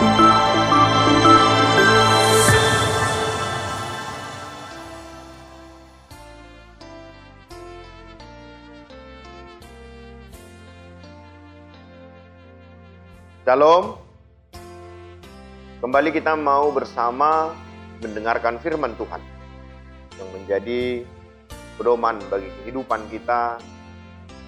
[0.00, 0.40] Shalom.
[15.84, 17.52] Kembali kita mau bersama
[18.00, 19.20] mendengarkan firman Tuhan
[20.16, 21.04] yang menjadi
[21.76, 23.60] pedoman bagi kehidupan kita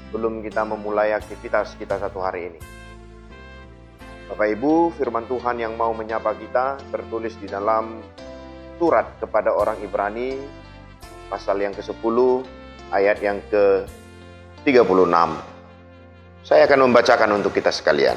[0.09, 2.71] sebelum kita memulai aktivitas kita satu hari ini.
[4.33, 8.01] Bapak Ibu, firman Tuhan yang mau menyapa kita tertulis di dalam
[8.80, 10.41] surat kepada orang Ibrani
[11.29, 12.16] pasal yang ke-10
[12.97, 15.29] ayat yang ke-36.
[16.48, 18.16] Saya akan membacakan untuk kita sekalian.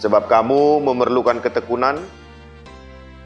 [0.00, 2.00] Sebab kamu memerlukan ketekunan,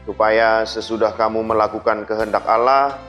[0.03, 2.99] supaya sesudah kamu melakukan kehendak Allah,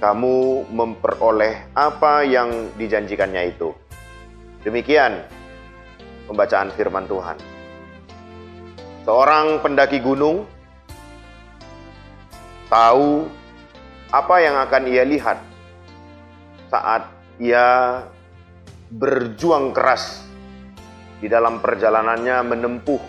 [0.00, 3.76] kamu memperoleh apa yang dijanjikannya itu.
[4.64, 5.28] Demikian
[6.24, 7.49] pembacaan firman Tuhan.
[9.00, 10.44] Seorang pendaki gunung
[12.68, 13.24] tahu
[14.12, 15.40] apa yang akan ia lihat
[16.68, 17.08] saat
[17.40, 18.04] ia
[18.90, 20.20] berjuang keras
[21.22, 23.00] di dalam perjalanannya menempuh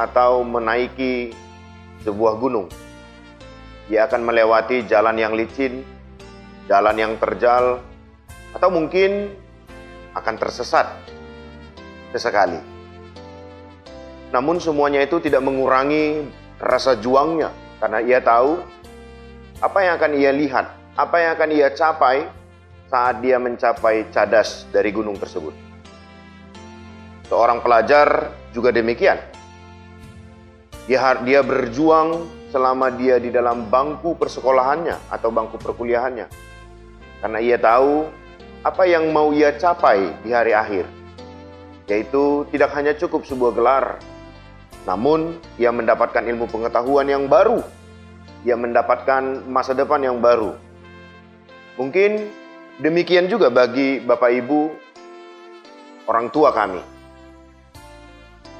[0.00, 1.36] atau menaiki
[2.04, 2.72] sebuah gunung.
[3.92, 5.84] Dia akan melewati jalan yang licin,
[6.66, 7.84] jalan yang terjal,
[8.56, 9.30] atau mungkin
[10.16, 10.90] akan tersesat
[12.10, 12.75] sesekali.
[14.34, 16.26] Namun semuanya itu tidak mengurangi
[16.58, 18.58] rasa juangnya karena ia tahu
[19.60, 22.26] apa yang akan ia lihat, apa yang akan ia capai
[22.88, 25.52] saat dia mencapai cadas dari gunung tersebut.
[27.26, 29.18] Seorang pelajar juga demikian.
[30.86, 36.30] Dia, dia berjuang selama dia di dalam bangku persekolahannya atau bangku perkuliahannya.
[37.18, 38.06] Karena ia tahu
[38.62, 40.86] apa yang mau ia capai di hari akhir.
[41.90, 43.98] Yaitu tidak hanya cukup sebuah gelar,
[44.86, 47.60] namun ia mendapatkan ilmu pengetahuan yang baru.
[48.46, 50.54] Ia mendapatkan masa depan yang baru.
[51.74, 52.30] Mungkin
[52.78, 54.60] demikian juga bagi Bapak Ibu
[56.06, 56.78] orang tua kami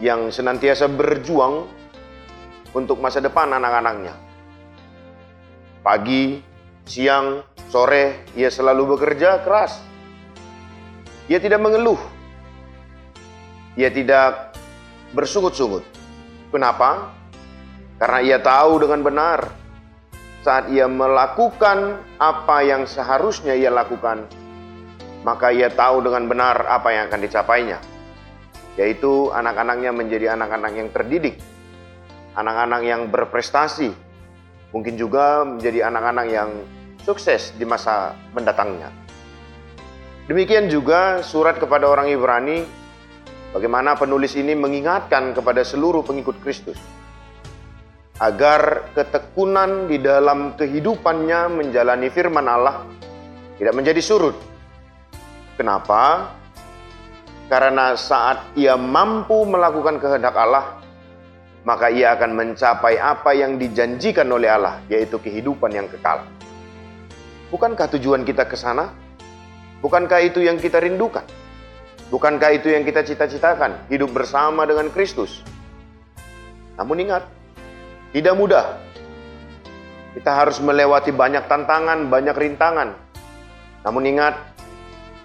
[0.03, 1.65] yang senantiasa berjuang
[2.75, 4.13] untuk masa depan anak-anaknya.
[5.87, 6.43] Pagi,
[6.83, 9.79] siang, sore, ia selalu bekerja keras.
[11.31, 11.99] Ia tidak mengeluh.
[13.79, 14.59] Ia tidak
[15.15, 15.96] bersungut-sungut.
[16.51, 17.13] Kenapa?
[17.97, 19.41] Karena ia tahu dengan benar
[20.45, 24.29] saat ia melakukan apa yang seharusnya ia lakukan,
[25.27, 27.79] maka ia tahu dengan benar apa yang akan dicapainya
[28.77, 31.41] yaitu anak-anaknya menjadi anak-anak yang terdidik,
[32.37, 33.91] anak-anak yang berprestasi,
[34.71, 36.51] mungkin juga menjadi anak-anak yang
[37.01, 38.93] sukses di masa mendatangnya.
[40.29, 42.69] Demikian juga surat kepada orang Ibrani,
[43.51, 46.79] bagaimana penulis ini mengingatkan kepada seluruh pengikut Kristus
[48.17, 52.89] agar ketekunan di dalam kehidupannya menjalani firman Allah
[53.61, 54.37] tidak menjadi surut.
[55.57, 56.33] Kenapa?
[57.47, 60.77] Karena saat ia mampu melakukan kehendak Allah,
[61.63, 66.27] maka ia akan mencapai apa yang dijanjikan oleh Allah, yaitu kehidupan yang kekal.
[67.49, 68.91] Bukankah tujuan kita ke sana?
[69.79, 71.23] Bukankah itu yang kita rindukan?
[72.07, 75.43] Bukankah itu yang kita cita-citakan, hidup bersama dengan Kristus?
[76.79, 77.27] Namun ingat,
[78.15, 78.79] tidak mudah.
[80.15, 82.95] Kita harus melewati banyak tantangan, banyak rintangan.
[83.83, 84.39] Namun ingat,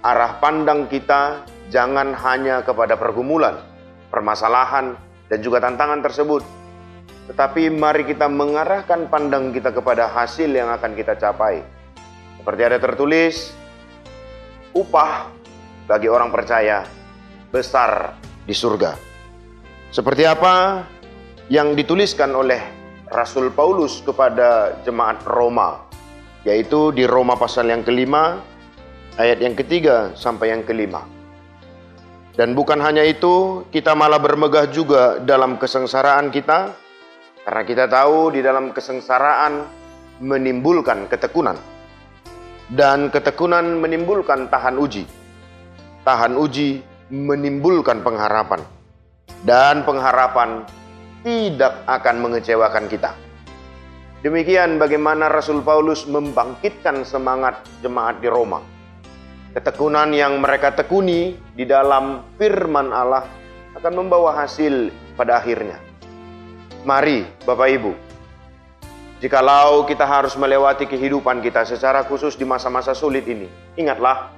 [0.02, 3.62] arah pandang kita jangan hanya kepada pergumulan,
[4.10, 4.98] permasalahan,
[5.30, 6.42] dan juga tantangan tersebut.
[7.30, 11.62] Tetapi mari kita mengarahkan pandang kita kepada hasil yang akan kita capai.
[12.42, 13.54] Seperti ada tertulis,
[14.74, 15.41] upah
[15.86, 16.86] bagi orang percaya
[17.52, 18.16] besar
[18.46, 18.96] di surga.
[19.92, 20.86] Seperti apa
[21.52, 22.64] yang dituliskan oleh
[23.12, 25.84] Rasul Paulus kepada jemaat Roma,
[26.48, 28.40] yaitu di Roma pasal yang kelima,
[29.20, 31.04] ayat yang ketiga sampai yang kelima.
[32.32, 36.72] Dan bukan hanya itu, kita malah bermegah juga dalam kesengsaraan kita,
[37.44, 39.68] karena kita tahu di dalam kesengsaraan
[40.24, 41.60] menimbulkan ketekunan.
[42.72, 45.04] Dan ketekunan menimbulkan tahan uji.
[46.02, 46.82] Tahan uji
[47.14, 48.62] menimbulkan pengharapan.
[49.42, 50.66] Dan pengharapan
[51.26, 53.14] tidak akan mengecewakan kita.
[54.22, 58.62] Demikian bagaimana Rasul Paulus membangkitkan semangat jemaat di Roma
[59.52, 63.28] Ketekunan yang mereka tekuni di dalam firman Allah
[63.76, 64.88] akan membawa hasil
[65.20, 65.76] pada akhirnya.
[66.88, 67.92] Mari, Bapak Ibu,
[69.20, 74.32] jikalau kita harus melewati kehidupan kita secara khusus di masa-masa sulit ini, ingatlah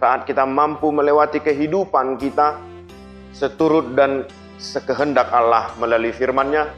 [0.00, 2.56] saat kita mampu melewati kehidupan kita
[3.36, 4.24] seturut dan
[4.56, 6.72] sekehendak Allah melalui firman-Nya,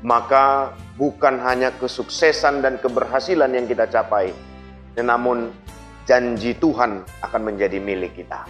[0.00, 4.32] maka bukan hanya kesuksesan dan keberhasilan yang kita capai,
[4.96, 5.52] namun
[6.08, 8.48] janji Tuhan akan menjadi milik kita.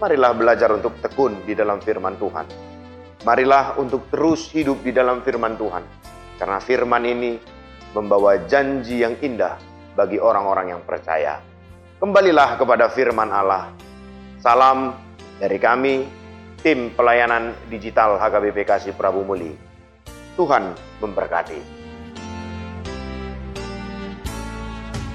[0.00, 2.46] Marilah belajar untuk tekun di dalam firman Tuhan.
[3.28, 5.82] Marilah untuk terus hidup di dalam firman Tuhan.
[6.38, 7.34] Karena firman ini
[7.92, 9.58] membawa janji yang indah
[9.98, 11.47] bagi orang-orang yang percaya.
[11.98, 13.74] Kembalilah kepada firman Allah.
[14.38, 14.94] Salam
[15.42, 16.06] dari kami,
[16.62, 19.50] tim pelayanan digital HKBP Kasih Prabu Muli.
[20.38, 21.77] Tuhan memberkati.